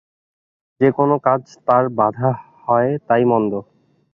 [0.81, 2.29] যে-কোন কাজ তার বাধা
[2.65, 3.53] হয়, তাই মন্দ।